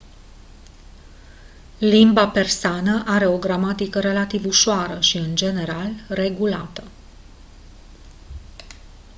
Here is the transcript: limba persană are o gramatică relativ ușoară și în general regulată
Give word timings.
limba 1.79 2.27
persană 2.29 3.03
are 3.07 3.27
o 3.27 3.37
gramatică 3.37 3.99
relativ 3.99 4.45
ușoară 4.45 4.99
și 5.01 5.17
în 5.17 5.35
general 5.35 5.91
regulată 6.07 6.83